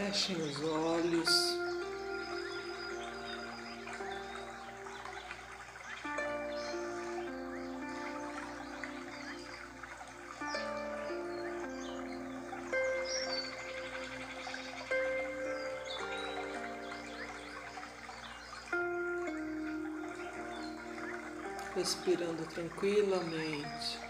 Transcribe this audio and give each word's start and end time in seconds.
Fechem 0.00 0.40
os 0.40 0.62
olhos. 0.62 1.28
Respirando 21.76 22.46
tranquilamente. 22.46 24.09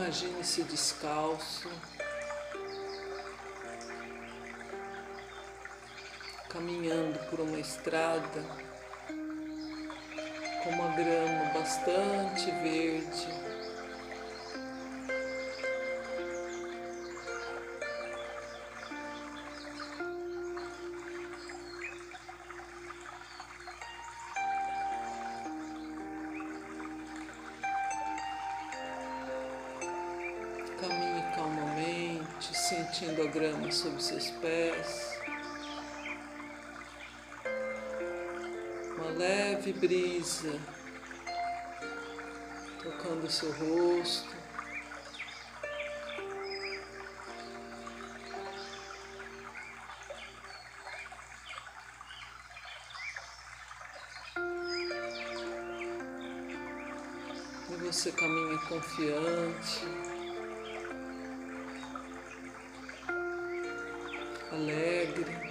Imagine-se 0.00 0.62
descalço, 0.62 1.68
caminhando 6.48 7.18
por 7.28 7.38
uma 7.40 7.60
estrada 7.60 8.42
com 10.64 10.70
uma 10.70 10.88
grama 10.96 11.52
bastante 11.52 12.50
verde. 12.62 13.59
Calmamente, 31.34 32.56
sentindo 32.56 33.22
a 33.22 33.26
grama 33.26 33.70
sob 33.70 34.02
seus 34.02 34.30
pés. 34.32 35.18
Uma 38.96 39.10
leve 39.16 39.72
brisa 39.72 40.58
tocando 42.82 43.30
seu 43.30 43.50
rosto. 43.52 44.40
E 57.68 57.76
você 57.76 58.12
caminha 58.12 58.58
confiante. 58.68 60.19
Alegre. 64.50 65.49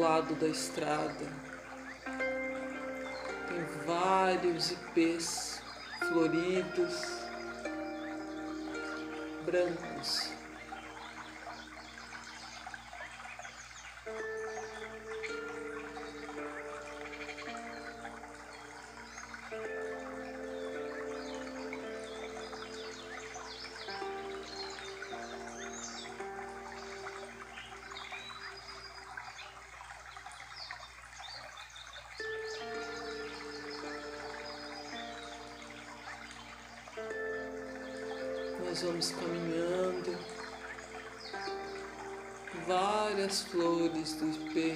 Lado 0.00 0.34
da 0.36 0.48
estrada. 0.48 1.26
Tem 3.48 3.62
vários 3.86 4.70
ipês 4.70 5.62
floridos, 6.08 7.22
brancos. 9.44 10.39
Nós 38.80 38.88
vamos 38.88 39.10
caminhando, 39.10 40.18
várias 42.66 43.42
flores 43.42 44.14
do 44.14 44.30
ipê 44.30 44.74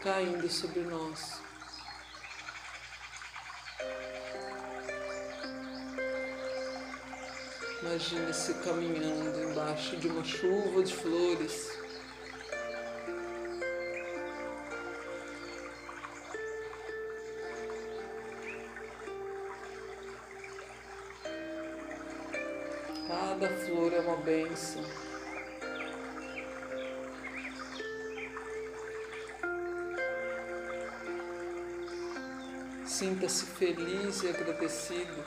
caindo 0.00 0.48
sobre 0.48 0.80
nós. 0.80 1.42
Imagine-se 7.82 8.54
caminhando 8.54 9.50
embaixo 9.50 9.98
de 9.98 10.08
uma 10.08 10.24
chuva 10.24 10.82
de 10.82 10.94
flores. 10.94 11.79
Cada 23.10 23.48
flor 23.48 23.92
é 23.92 23.98
uma 23.98 24.18
bênção. 24.18 24.84
Sinta-se 32.86 33.46
feliz 33.46 34.22
e 34.22 34.28
agradecido. 34.28 35.24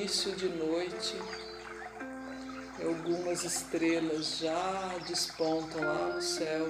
Início 0.00 0.32
de 0.32 0.48
noite. 0.48 1.14
Algumas 2.82 3.44
estrelas 3.44 4.38
já 4.38 4.94
despontam 5.06 5.82
lá 5.82 6.14
no 6.14 6.22
céu. 6.22 6.66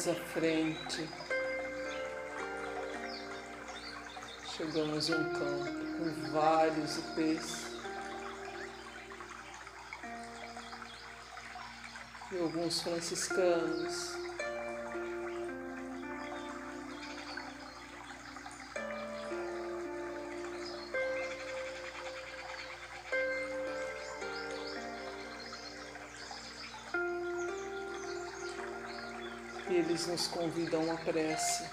Mais 0.00 0.08
à 0.08 0.14
frente. 0.14 1.08
Chegamos 4.56 5.10
a 5.10 5.16
um 5.16 5.24
campo 5.24 5.70
com 5.98 6.32
vários 6.32 6.98
ipês. 6.98 7.66
E 12.32 12.38
alguns 12.38 12.80
franciscanos. 12.80 14.19
Eles 29.74 30.06
nos 30.06 30.26
convidam 30.26 30.90
à 30.92 30.96
prece. 30.96 31.64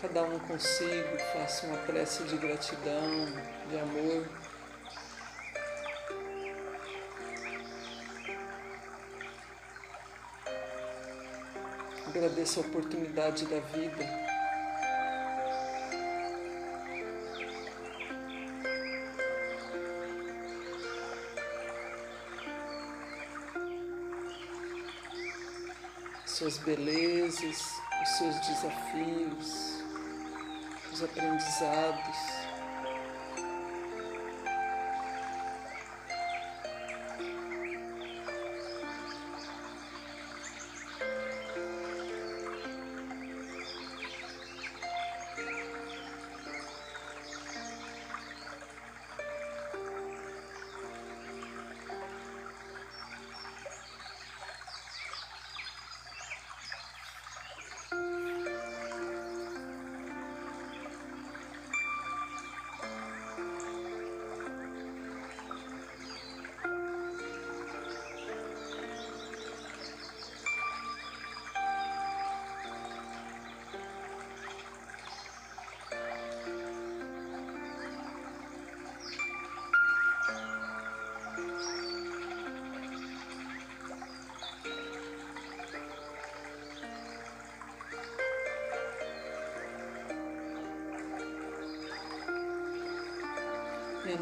Cada 0.00 0.22
um 0.22 0.38
consigo 0.40 1.18
faça 1.32 1.66
uma 1.66 1.78
prece 1.78 2.22
de 2.24 2.36
gratidão, 2.36 3.26
de 3.68 3.78
amor. 3.78 4.28
Agradeça 12.08 12.60
a 12.60 12.62
oportunidade 12.62 13.44
da 13.46 13.60
vida. 13.60 14.25
Suas 26.36 26.58
belezas, 26.58 27.80
os 28.02 28.08
seus 28.18 28.36
desafios, 28.46 29.82
os 30.92 31.02
aprendizados. 31.02 32.45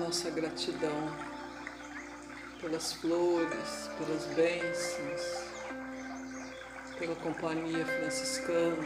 Nossa 0.04 0.28
gratidão 0.28 1.16
pelas 2.60 2.92
flores, 2.92 3.90
pelas 3.96 4.26
bênçãos, 4.34 5.22
pela 6.98 7.16
companhia 7.16 7.86
franciscana, 7.86 8.84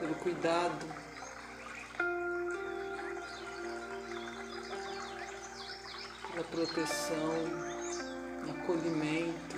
pelo 0.00 0.14
cuidado. 0.16 0.86
Pela 6.32 6.44
proteção, 6.50 7.34
acolhimento. 8.50 9.53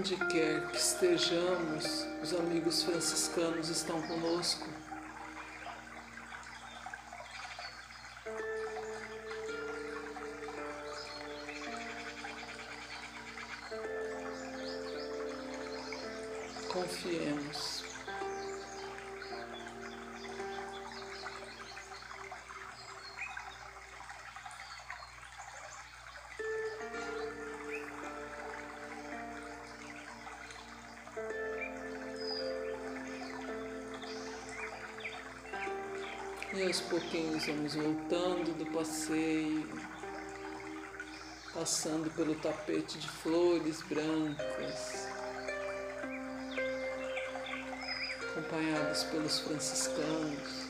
Onde 0.00 0.16
quer 0.16 0.66
que 0.68 0.78
estejamos, 0.78 2.06
os 2.22 2.32
amigos 2.32 2.82
franciscanos 2.84 3.68
estão 3.68 4.00
conosco. 4.00 4.66
Confiemos. 16.72 17.79
E 36.52 36.64
aos 36.64 36.80
pouquinhos 36.80 37.46
vamos 37.46 37.76
voltando 37.76 38.52
do 38.58 38.66
passeio, 38.72 39.68
passando 41.54 42.10
pelo 42.10 42.34
tapete 42.34 42.98
de 42.98 43.08
flores 43.08 43.80
brancas, 43.82 45.06
acompanhados 48.30 49.04
pelos 49.04 49.38
franciscanos, 49.38 50.66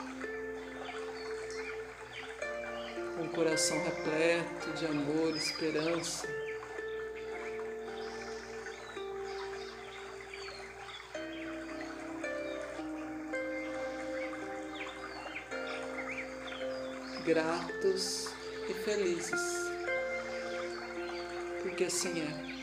com 3.17 3.25
o 3.25 3.31
coração 3.31 3.83
repleto 3.83 4.73
de 4.73 4.85
amor 4.85 5.35
e 5.35 5.39
esperança. 5.39 6.40
Gratos 17.31 18.27
e 18.69 18.75
felizes, 18.75 19.71
porque 21.63 21.85
assim 21.85 22.23
é. 22.23 22.60